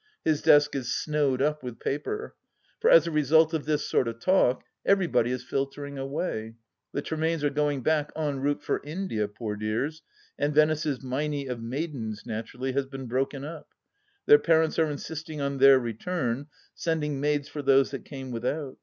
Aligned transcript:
His 0.25 0.41
desk 0.41 0.73
is 0.73 0.91
snowed 0.91 1.43
up 1.43 1.61
with 1.61 1.79
paper. 1.79 2.35
For, 2.79 2.89
as 2.89 3.05
a 3.05 3.11
result 3.11 3.53
of 3.53 3.65
this 3.65 3.87
sort 3.87 4.07
of 4.07 4.19
talk, 4.19 4.63
everybody 4.83 5.29
is 5.29 5.43
filtering 5.43 5.99
away. 5.99 6.55
The 6.91 7.03
Tremaines 7.03 7.43
are 7.43 7.51
going 7.51 7.81
back, 7.83 8.11
en 8.15 8.39
route 8.39 8.63
for 8.63 8.81
India, 8.83 9.27
poor 9.27 9.55
dears! 9.55 10.01
and 10.39 10.55
Venice's 10.55 11.03
Meinie 11.03 11.45
of 11.45 11.61
maidens, 11.61 12.23
naturally, 12.25 12.71
has 12.71 12.87
been 12.87 13.05
broken 13.05 13.45
up; 13.45 13.75
their 14.25 14.39
parents 14.39 14.79
are 14.79 14.89
insisting 14.89 15.39
on 15.39 15.59
their 15.59 15.77
return, 15.77 16.47
sending 16.73 17.21
maids 17.21 17.47
for 17.47 17.61
those 17.61 17.91
that 17.91 18.03
came 18.03 18.31
without. 18.31 18.77